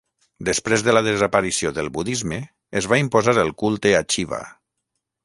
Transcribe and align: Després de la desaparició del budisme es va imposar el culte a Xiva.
Després 0.47 0.83
de 0.85 0.93
la 0.95 1.03
desaparició 1.07 1.71
del 1.75 1.91
budisme 1.97 2.39
es 2.81 2.87
va 2.93 2.99
imposar 3.03 3.37
el 3.45 3.53
culte 3.65 3.93
a 3.99 4.01
Xiva. 4.15 4.41